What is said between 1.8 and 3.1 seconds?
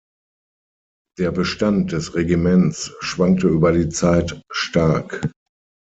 des Regiments